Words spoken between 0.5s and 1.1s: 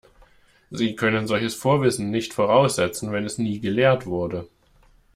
Sie